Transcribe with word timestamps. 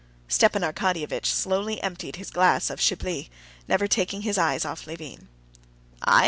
Stepan 0.27 0.63
Arkadyevitch 0.63 1.27
slowly 1.27 1.79
emptied 1.83 2.15
his 2.15 2.31
glass 2.31 2.71
of 2.71 2.81
Chablis, 2.81 3.29
never 3.67 3.85
taking 3.85 4.23
his 4.23 4.35
eyes 4.35 4.65
off 4.65 4.87
Levin. 4.87 5.27
"I?" 6.03 6.19